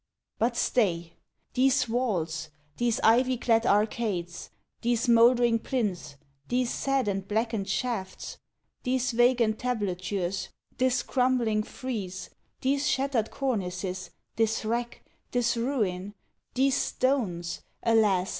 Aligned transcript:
But 0.39 0.57
stay! 0.57 1.13
these 1.53 1.87
walls 1.87 2.49
these 2.77 2.99
ivy 3.01 3.37
clad 3.37 3.67
arcades 3.67 4.49
These 4.81 5.07
mouldering 5.07 5.59
plinths 5.59 6.15
these 6.47 6.73
sad 6.73 7.07
and 7.07 7.27
blackened 7.27 7.69
shafts 7.69 8.39
These 8.81 9.11
vague 9.11 9.41
entablatures 9.41 10.49
this 10.79 11.03
crumbling 11.03 11.61
frieze 11.61 12.31
These 12.61 12.87
shattered 12.89 13.29
cornices 13.29 14.09
this 14.37 14.65
wreck 14.65 15.05
this 15.29 15.55
ruin 15.55 16.15
These 16.55 16.77
stones 16.77 17.61
alas! 17.83 18.29